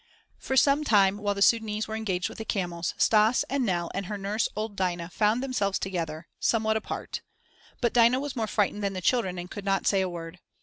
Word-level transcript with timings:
For 0.39 0.57
some 0.57 0.83
time, 0.83 1.19
while 1.19 1.35
the 1.35 1.41
Sudânese 1.43 1.87
were 1.87 1.95
engaged 1.95 2.27
with 2.27 2.39
the 2.39 2.43
camels, 2.43 2.95
Stas 2.97 3.43
and 3.51 3.63
Nell 3.63 3.91
and 3.93 4.07
her 4.07 4.17
nurse, 4.17 4.49
old 4.55 4.75
Dinah, 4.75 5.09
found 5.09 5.43
themselves 5.43 5.77
together, 5.77 6.27
somewhat 6.39 6.75
apart. 6.75 7.21
But 7.81 7.93
Dinah 7.93 8.19
was 8.19 8.35
more 8.35 8.47
frightened 8.47 8.81
than 8.83 8.93
the 8.93 9.01
children 9.01 9.37
and 9.37 9.51
could 9.51 9.63
not 9.63 9.85
say 9.85 10.01
a 10.01 10.09
word. 10.09 10.39